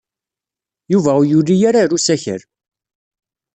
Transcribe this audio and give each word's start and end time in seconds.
Yuba 0.91 1.11
ur 1.21 1.25
yuli 1.31 1.55
ara 1.69 1.81
ɣer 1.81 1.91
usakal. 1.97 2.41